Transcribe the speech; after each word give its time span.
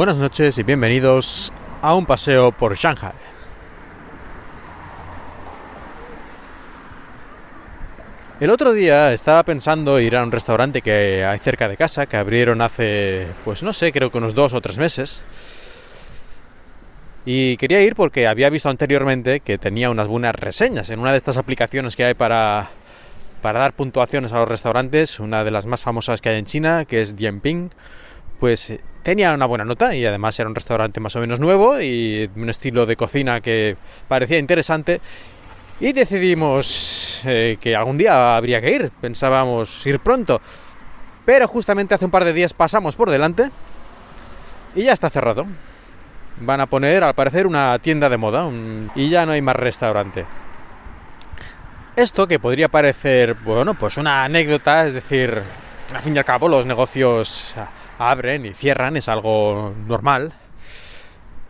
Buenas 0.00 0.16
noches 0.16 0.56
y 0.56 0.62
bienvenidos 0.62 1.52
a 1.82 1.94
un 1.94 2.06
paseo 2.06 2.52
por 2.52 2.74
Shanghai. 2.74 3.12
El 8.40 8.48
otro 8.48 8.72
día 8.72 9.12
estaba 9.12 9.42
pensando 9.42 10.00
ir 10.00 10.16
a 10.16 10.22
un 10.22 10.32
restaurante 10.32 10.80
que 10.80 11.22
hay 11.22 11.38
cerca 11.40 11.68
de 11.68 11.76
casa, 11.76 12.06
que 12.06 12.16
abrieron 12.16 12.62
hace, 12.62 13.26
pues 13.44 13.62
no 13.62 13.74
sé, 13.74 13.92
creo 13.92 14.10
que 14.10 14.16
unos 14.16 14.34
dos 14.34 14.54
o 14.54 14.62
tres 14.62 14.78
meses. 14.78 15.22
Y 17.26 17.58
quería 17.58 17.82
ir 17.82 17.94
porque 17.94 18.26
había 18.26 18.48
visto 18.48 18.70
anteriormente 18.70 19.40
que 19.40 19.58
tenía 19.58 19.90
unas 19.90 20.08
buenas 20.08 20.34
reseñas 20.34 20.88
en 20.88 21.00
una 21.00 21.10
de 21.10 21.18
estas 21.18 21.36
aplicaciones 21.36 21.94
que 21.94 22.06
hay 22.06 22.14
para, 22.14 22.70
para 23.42 23.60
dar 23.60 23.74
puntuaciones 23.74 24.32
a 24.32 24.38
los 24.38 24.48
restaurantes, 24.48 25.20
una 25.20 25.44
de 25.44 25.50
las 25.50 25.66
más 25.66 25.82
famosas 25.82 26.22
que 26.22 26.30
hay 26.30 26.38
en 26.38 26.46
China, 26.46 26.86
que 26.86 27.02
es 27.02 27.16
Dianping, 27.16 27.70
pues 28.40 28.72
tenía 29.02 29.32
una 29.34 29.44
buena 29.44 29.66
nota 29.66 29.94
y 29.94 30.04
además 30.04 30.38
era 30.40 30.48
un 30.48 30.54
restaurante 30.54 30.98
más 30.98 31.14
o 31.14 31.20
menos 31.20 31.38
nuevo 31.38 31.80
y 31.80 32.28
un 32.34 32.48
estilo 32.48 32.86
de 32.86 32.96
cocina 32.96 33.40
que 33.40 33.76
parecía 34.08 34.38
interesante 34.38 35.00
y 35.78 35.92
decidimos 35.92 37.22
eh, 37.26 37.58
que 37.60 37.76
algún 37.76 37.98
día 37.98 38.36
habría 38.36 38.60
que 38.60 38.70
ir, 38.70 38.90
pensábamos 39.00 39.86
ir 39.86 40.00
pronto, 40.00 40.40
pero 41.24 41.46
justamente 41.46 41.94
hace 41.94 42.06
un 42.06 42.10
par 42.10 42.24
de 42.24 42.32
días 42.32 42.54
pasamos 42.54 42.96
por 42.96 43.10
delante 43.10 43.50
y 44.74 44.84
ya 44.84 44.92
está 44.92 45.10
cerrado. 45.10 45.46
Van 46.40 46.60
a 46.62 46.66
poner, 46.66 47.04
al 47.04 47.14
parecer, 47.14 47.46
una 47.46 47.78
tienda 47.80 48.08
de 48.08 48.16
moda 48.16 48.48
y 48.94 49.10
ya 49.10 49.26
no 49.26 49.32
hay 49.32 49.42
más 49.42 49.56
restaurante. 49.56 50.24
Esto 51.96 52.26
que 52.26 52.38
podría 52.38 52.68
parecer, 52.68 53.34
bueno, 53.34 53.74
pues 53.74 53.98
una 53.98 54.24
anécdota, 54.24 54.86
es 54.86 54.94
decir, 54.94 55.42
al 55.94 56.02
fin 56.02 56.14
y 56.14 56.18
al 56.18 56.24
cabo 56.24 56.48
los 56.48 56.64
negocios 56.64 57.54
abren 58.00 58.46
y 58.46 58.54
cierran, 58.54 58.96
es 58.96 59.08
algo 59.08 59.74
normal. 59.86 60.32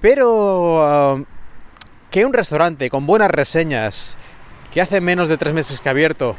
Pero 0.00 1.14
uh, 1.14 1.24
que 2.10 2.26
un 2.26 2.32
restaurante 2.32 2.90
con 2.90 3.06
buenas 3.06 3.30
reseñas, 3.30 4.16
que 4.74 4.80
hace 4.80 5.00
menos 5.00 5.28
de 5.28 5.38
tres 5.38 5.54
meses 5.54 5.80
que 5.80 5.88
ha 5.88 5.92
abierto, 5.92 6.34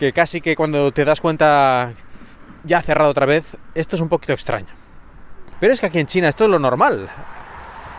que 0.00 0.12
casi 0.12 0.40
que 0.40 0.56
cuando 0.56 0.90
te 0.90 1.04
das 1.04 1.20
cuenta 1.20 1.92
ya 2.64 2.78
ha 2.78 2.82
cerrado 2.82 3.10
otra 3.10 3.26
vez, 3.26 3.56
esto 3.76 3.94
es 3.94 4.02
un 4.02 4.08
poquito 4.08 4.32
extraño. 4.32 4.74
Pero 5.60 5.72
es 5.72 5.80
que 5.80 5.86
aquí 5.86 6.00
en 6.00 6.06
China 6.06 6.28
esto 6.28 6.44
es 6.44 6.50
lo 6.50 6.58
normal. 6.58 7.08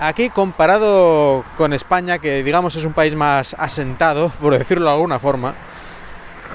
Aquí 0.02 0.30
comparado 0.30 1.46
con 1.58 1.72
España, 1.72 2.20
que 2.20 2.44
digamos 2.44 2.76
es 2.76 2.84
un 2.84 2.94
país 2.94 3.16
más 3.16 3.56
asentado, 3.58 4.30
por 4.42 4.58
decirlo 4.58 4.88
de 4.88 4.92
alguna 4.92 5.20
forma, 5.20 5.54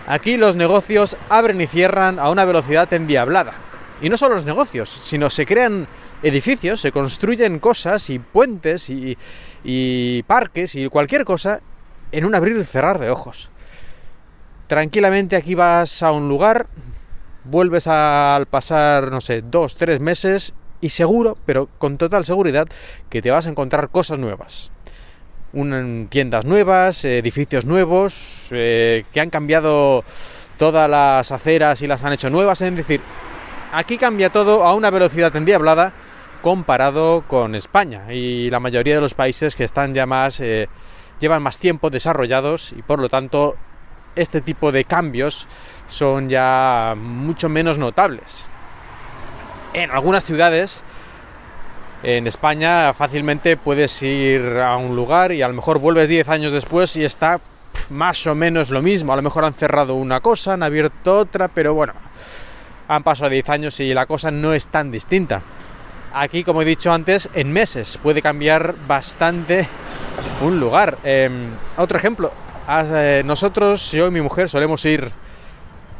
aquí 0.06 0.36
los 0.36 0.56
negocios 0.56 1.16
abren 1.30 1.58
y 1.62 1.66
cierran 1.66 2.18
a 2.18 2.28
una 2.28 2.44
velocidad 2.44 2.92
endiablada. 2.92 3.63
Y 4.02 4.08
no 4.08 4.16
solo 4.16 4.34
los 4.34 4.44
negocios, 4.44 4.90
sino 4.90 5.30
se 5.30 5.46
crean 5.46 5.86
edificios, 6.22 6.80
se 6.80 6.92
construyen 6.92 7.58
cosas 7.58 8.10
y 8.10 8.18
puentes 8.18 8.90
y, 8.90 10.22
parques 10.26 10.74
y 10.74 10.88
cualquier 10.88 11.24
cosa 11.24 11.60
en 12.12 12.24
un 12.24 12.34
abrir 12.34 12.56
y 12.56 12.64
cerrar 12.64 12.98
de 12.98 13.10
ojos. 13.10 13.50
Tranquilamente 14.66 15.36
aquí 15.36 15.54
vas 15.54 16.02
a 16.02 16.10
un 16.10 16.28
lugar, 16.28 16.66
vuelves 17.44 17.86
al 17.86 18.46
pasar, 18.46 19.12
no 19.12 19.20
sé, 19.20 19.42
dos, 19.42 19.76
tres 19.76 20.00
meses 20.00 20.54
y 20.80 20.88
seguro, 20.88 21.36
pero 21.46 21.68
con 21.78 21.98
total 21.98 22.24
seguridad, 22.24 22.66
que 23.08 23.22
te 23.22 23.30
vas 23.30 23.46
a 23.46 23.50
encontrar 23.50 23.90
cosas 23.90 24.18
nuevas. 24.18 24.72
tiendas 26.08 26.44
nuevas, 26.44 27.04
edificios 27.04 27.64
nuevos, 27.64 28.48
eh, 28.50 29.04
que 29.12 29.20
han 29.20 29.30
cambiado 29.30 30.04
todas 30.58 30.88
las 30.88 31.30
aceras 31.32 31.82
y 31.82 31.86
las 31.86 32.02
han 32.02 32.12
hecho 32.12 32.30
nuevas, 32.30 32.60
es 32.60 32.74
decir, 32.74 33.00
aquí 33.74 33.98
cambia 33.98 34.30
todo 34.30 34.64
a 34.64 34.74
una 34.74 34.90
velocidad 34.90 35.34
endiablada 35.34 35.92
comparado 36.42 37.24
con 37.26 37.54
España 37.54 38.12
y 38.12 38.48
la 38.50 38.60
mayoría 38.60 38.94
de 38.94 39.00
los 39.00 39.14
países 39.14 39.56
que 39.56 39.64
están 39.64 39.94
ya 39.94 40.06
más 40.06 40.40
eh, 40.40 40.68
llevan 41.18 41.42
más 41.42 41.58
tiempo 41.58 41.90
desarrollados 41.90 42.72
y 42.72 42.82
por 42.82 43.00
lo 43.00 43.08
tanto 43.08 43.56
este 44.14 44.40
tipo 44.40 44.70
de 44.70 44.84
cambios 44.84 45.48
son 45.88 46.28
ya 46.28 46.94
mucho 46.96 47.48
menos 47.48 47.78
notables. 47.78 48.46
En 49.72 49.90
algunas 49.90 50.24
ciudades 50.24 50.84
en 52.04 52.26
España 52.26 52.92
fácilmente 52.92 53.56
puedes 53.56 54.02
ir 54.02 54.58
a 54.58 54.76
un 54.76 54.94
lugar 54.94 55.32
y 55.32 55.42
a 55.42 55.48
lo 55.48 55.54
mejor 55.54 55.78
vuelves 55.78 56.08
10 56.08 56.28
años 56.28 56.52
después 56.52 56.94
y 56.96 57.04
está 57.04 57.40
más 57.90 58.24
o 58.26 58.34
menos 58.36 58.70
lo 58.70 58.82
mismo. 58.82 59.12
A 59.12 59.16
lo 59.16 59.22
mejor 59.22 59.44
han 59.44 59.54
cerrado 59.54 59.94
una 59.94 60.20
cosa, 60.20 60.52
han 60.52 60.62
abierto 60.62 61.18
otra, 61.18 61.48
pero 61.48 61.74
bueno, 61.74 61.94
han 62.88 63.02
pasado 63.02 63.30
10 63.30 63.48
años 63.50 63.80
y 63.80 63.94
la 63.94 64.06
cosa 64.06 64.30
no 64.30 64.52
es 64.52 64.66
tan 64.68 64.90
distinta. 64.90 65.42
Aquí, 66.12 66.44
como 66.44 66.62
he 66.62 66.64
dicho 66.64 66.92
antes, 66.92 67.28
en 67.34 67.52
meses 67.52 67.98
puede 68.02 68.22
cambiar 68.22 68.74
bastante 68.86 69.66
un 70.42 70.60
lugar. 70.60 70.98
Em, 71.02 71.48
otro 71.76 71.98
ejemplo, 71.98 72.30
eh, 72.68 73.22
nosotros, 73.24 73.90
yo 73.90 74.06
y 74.06 74.10
mi 74.10 74.20
mujer, 74.20 74.48
solemos 74.48 74.84
ir 74.84 75.10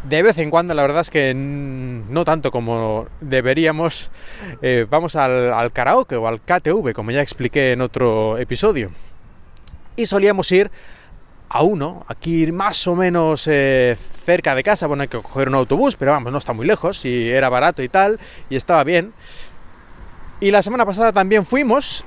de 0.04 0.22
vez 0.22 0.38
en 0.38 0.50
cuando, 0.50 0.74
la 0.74 0.82
verdad 0.82 1.00
es 1.00 1.10
que 1.10 1.32
no 1.34 2.24
tanto 2.24 2.50
como 2.50 3.06
deberíamos, 3.20 4.10
eh, 4.60 4.86
vamos 4.88 5.16
al, 5.16 5.52
al, 5.52 5.72
karaoke 5.72 6.16
o 6.16 6.28
al 6.28 6.42
KTV, 6.42 6.92
como 6.92 7.10
ya 7.10 7.22
expliqué 7.22 7.72
en 7.72 7.80
otro 7.80 8.38
episodio. 8.38 8.90
Y 9.96 10.06
solíamos 10.06 10.50
ir 10.52 10.70
a 11.54 11.62
uno, 11.62 12.04
aquí 12.08 12.50
más 12.50 12.84
o 12.88 12.96
menos 12.96 13.46
eh, 13.46 13.96
cerca 14.24 14.56
de 14.56 14.64
casa, 14.64 14.88
bueno, 14.88 15.02
hay 15.02 15.08
que 15.08 15.18
coger 15.18 15.48
un 15.48 15.54
autobús, 15.54 15.94
pero 15.94 16.10
vamos, 16.10 16.32
no 16.32 16.38
está 16.38 16.52
muy 16.52 16.66
lejos 16.66 17.04
y 17.04 17.30
era 17.30 17.48
barato 17.48 17.80
y 17.80 17.88
tal, 17.88 18.18
y 18.50 18.56
estaba 18.56 18.82
bien. 18.82 19.12
Y 20.40 20.50
la 20.50 20.62
semana 20.62 20.84
pasada 20.84 21.12
también 21.12 21.46
fuimos, 21.46 22.04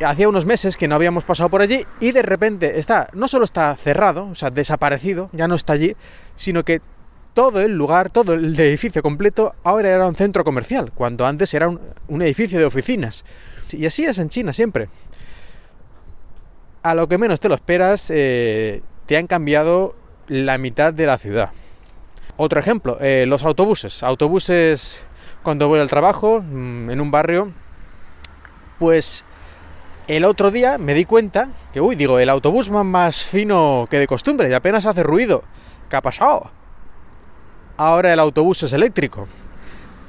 hacía 0.00 0.28
unos 0.28 0.46
meses 0.46 0.76
que 0.76 0.86
no 0.86 0.94
habíamos 0.94 1.24
pasado 1.24 1.48
por 1.48 1.60
allí, 1.60 1.84
y 1.98 2.12
de 2.12 2.22
repente 2.22 2.78
está, 2.78 3.08
no 3.14 3.26
solo 3.26 3.44
está 3.44 3.74
cerrado, 3.74 4.28
o 4.28 4.36
sea, 4.36 4.50
desaparecido, 4.50 5.28
ya 5.32 5.48
no 5.48 5.56
está 5.56 5.72
allí, 5.72 5.96
sino 6.36 6.64
que 6.64 6.80
todo 7.34 7.62
el 7.62 7.76
lugar, 7.76 8.10
todo 8.10 8.34
el 8.34 8.56
edificio 8.60 9.02
completo, 9.02 9.56
ahora 9.64 9.88
era 9.88 10.06
un 10.06 10.14
centro 10.14 10.44
comercial, 10.44 10.92
cuando 10.94 11.26
antes 11.26 11.52
era 11.52 11.66
un, 11.66 11.80
un 12.06 12.22
edificio 12.22 12.60
de 12.60 12.64
oficinas. 12.64 13.24
Y 13.72 13.86
así 13.86 14.04
es 14.04 14.18
en 14.18 14.28
China 14.28 14.52
siempre 14.52 14.88
a 16.84 16.94
lo 16.94 17.08
que 17.08 17.16
menos 17.16 17.40
te 17.40 17.48
lo 17.48 17.54
esperas, 17.54 18.12
eh, 18.14 18.82
te 19.06 19.16
han 19.16 19.26
cambiado 19.26 19.96
la 20.28 20.58
mitad 20.58 20.92
de 20.92 21.06
la 21.06 21.16
ciudad. 21.16 21.50
Otro 22.36 22.60
ejemplo, 22.60 22.98
eh, 23.00 23.24
los 23.26 23.42
autobuses. 23.42 24.02
Autobuses 24.02 25.02
cuando 25.42 25.66
voy 25.66 25.80
al 25.80 25.88
trabajo 25.88 26.42
mm, 26.42 26.90
en 26.90 27.00
un 27.00 27.10
barrio, 27.10 27.52
pues 28.78 29.24
el 30.08 30.26
otro 30.26 30.50
día 30.50 30.76
me 30.76 30.92
di 30.92 31.06
cuenta 31.06 31.48
que, 31.72 31.80
uy, 31.80 31.96
digo, 31.96 32.18
el 32.18 32.28
autobús 32.28 32.72
va 32.72 32.84
más 32.84 33.22
fino 33.22 33.86
que 33.88 33.98
de 33.98 34.06
costumbre 34.06 34.50
y 34.50 34.52
apenas 34.52 34.84
hace 34.84 35.02
ruido. 35.02 35.42
¿Qué 35.88 35.96
ha 35.96 36.02
pasado? 36.02 36.50
Ahora 37.78 38.12
el 38.12 38.20
autobús 38.20 38.62
es 38.62 38.74
eléctrico, 38.74 39.26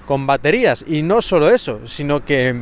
con 0.05 0.27
baterías. 0.27 0.83
Y 0.85 1.03
no 1.03 1.21
solo 1.21 1.49
eso, 1.49 1.87
sino 1.87 2.25
que 2.25 2.53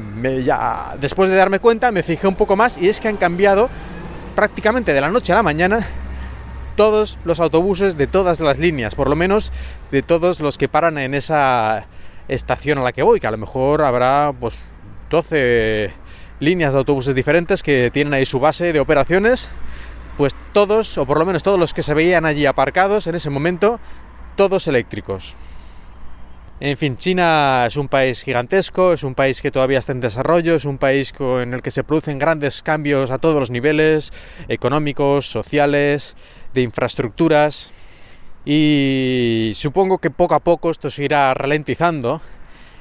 ya, 0.45 0.95
después 0.99 1.31
de 1.31 1.35
darme 1.35 1.57
cuenta 1.57 1.91
me 1.91 2.03
fijé 2.03 2.27
un 2.27 2.35
poco 2.35 2.55
más 2.55 2.77
y 2.77 2.89
es 2.89 2.99
que 2.99 3.07
han 3.07 3.17
cambiado 3.17 3.69
prácticamente 4.33 4.93
de 4.93 5.01
la 5.01 5.09
noche 5.09 5.31
a 5.31 5.35
la 5.35 5.43
mañana 5.43 5.85
todos 6.75 7.19
los 7.23 7.39
autobuses 7.39 7.97
de 7.97 8.07
todas 8.07 8.39
las 8.39 8.57
líneas, 8.57 8.95
por 8.95 9.09
lo 9.09 9.15
menos 9.15 9.51
de 9.91 10.01
todos 10.01 10.39
los 10.39 10.57
que 10.57 10.67
paran 10.67 10.97
en 10.97 11.13
esa 11.13 11.85
estación 12.27 12.79
a 12.79 12.83
la 12.83 12.91
que 12.93 13.03
voy, 13.03 13.19
que 13.19 13.27
a 13.27 13.31
lo 13.31 13.37
mejor 13.37 13.83
habrá 13.83 14.33
pues 14.39 14.57
12 15.09 15.91
líneas 16.39 16.73
de 16.73 16.79
autobuses 16.79 17.15
diferentes 17.15 17.63
que 17.63 17.91
tienen 17.91 18.13
ahí 18.13 18.25
su 18.25 18.39
base 18.39 18.73
de 18.73 18.79
operaciones, 18.79 19.51
pues 20.17 20.35
todos, 20.51 20.97
o 20.97 21.05
por 21.05 21.19
lo 21.19 21.25
menos 21.25 21.43
todos 21.43 21.59
los 21.59 21.73
que 21.73 21.83
se 21.83 21.93
veían 21.93 22.25
allí 22.25 22.45
aparcados 22.45 23.07
en 23.07 23.15
ese 23.15 23.29
momento, 23.29 23.79
todos 24.35 24.67
eléctricos. 24.67 25.35
En 26.59 26.77
fin, 26.77 26.95
China 26.97 27.65
es 27.65 27.75
un 27.77 27.87
país 27.87 28.23
gigantesco, 28.23 28.93
es 28.93 29.03
un 29.03 29.15
país 29.15 29.41
que 29.41 29.51
todavía 29.51 29.79
está 29.79 29.91
en 29.91 29.99
desarrollo, 29.99 30.55
es 30.55 30.65
un 30.65 30.77
país 30.77 31.13
en 31.19 31.53
el 31.53 31.61
que 31.61 31.71
se 31.71 31.83
producen 31.83 32.19
grandes 32.19 32.61
cambios 32.61 33.11
a 33.11 33.17
todos 33.17 33.39
los 33.39 33.49
niveles, 33.49 34.13
económicos, 34.47 35.25
sociales, 35.27 36.15
de 36.53 36.61
infraestructuras. 36.61 37.73
Y 38.45 39.51
supongo 39.55 39.97
que 39.97 40.11
poco 40.11 40.35
a 40.35 40.39
poco 40.39 40.69
esto 40.69 40.89
se 40.89 41.03
irá 41.03 41.33
ralentizando 41.33 42.21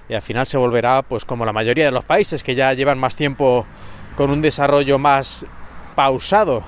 y 0.08 0.14
al 0.14 0.22
final 0.22 0.46
se 0.46 0.58
volverá, 0.58 1.02
pues 1.02 1.24
como 1.24 1.46
la 1.46 1.52
mayoría 1.52 1.86
de 1.86 1.92
los 1.92 2.04
países 2.04 2.42
que 2.42 2.54
ya 2.54 2.74
llevan 2.74 2.98
más 2.98 3.16
tiempo 3.16 3.64
con 4.16 4.30
un 4.30 4.42
desarrollo 4.42 4.98
más 4.98 5.46
pausado 5.96 6.62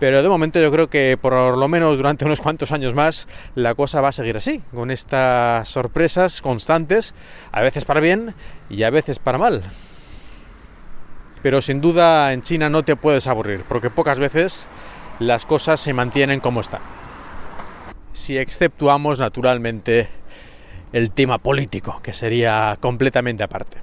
pero 0.00 0.22
de 0.22 0.28
momento 0.28 0.60
yo 0.60 0.70
creo 0.70 0.88
que 0.88 1.18
por 1.20 1.56
lo 1.56 1.68
menos 1.68 1.96
durante 1.96 2.24
unos 2.24 2.40
cuantos 2.40 2.72
años 2.72 2.94
más 2.94 3.26
la 3.54 3.74
cosa 3.74 4.00
va 4.00 4.08
a 4.08 4.12
seguir 4.12 4.36
así, 4.36 4.62
con 4.72 4.90
estas 4.90 5.68
sorpresas 5.68 6.40
constantes, 6.40 7.14
a 7.52 7.62
veces 7.62 7.84
para 7.84 8.00
bien 8.00 8.34
y 8.70 8.84
a 8.84 8.90
veces 8.90 9.18
para 9.18 9.38
mal. 9.38 9.62
Pero 11.42 11.60
sin 11.60 11.80
duda 11.80 12.32
en 12.32 12.42
China 12.42 12.68
no 12.68 12.82
te 12.82 12.96
puedes 12.96 13.26
aburrir, 13.26 13.64
porque 13.68 13.90
pocas 13.90 14.18
veces 14.18 14.68
las 15.18 15.46
cosas 15.46 15.80
se 15.80 15.92
mantienen 15.92 16.40
como 16.40 16.60
están. 16.60 16.80
Si 18.12 18.36
exceptuamos 18.36 19.20
naturalmente 19.20 20.08
el 20.92 21.10
tema 21.10 21.38
político, 21.38 22.00
que 22.02 22.12
sería 22.12 22.76
completamente 22.80 23.44
aparte. 23.44 23.78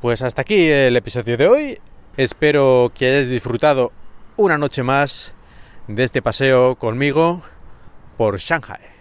pues 0.00 0.20
hasta 0.20 0.42
aquí 0.42 0.68
el 0.68 0.96
episodio 0.96 1.36
de 1.38 1.48
hoy. 1.48 1.78
Espero 2.16 2.92
que 2.94 3.06
hayáis 3.06 3.30
disfrutado 3.30 3.90
una 4.36 4.58
noche 4.58 4.82
más 4.82 5.32
de 5.86 6.04
este 6.04 6.22
paseo 6.22 6.76
conmigo 6.76 7.42
por 8.16 8.38
Shanghai. 8.38 8.93